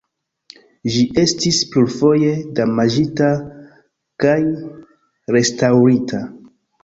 Ĝi 0.93 1.01
estis 1.23 1.57
plurfoje 1.73 2.31
damaĝita 2.59 3.29
kaj 4.25 4.39
restaŭrita. 5.37 6.23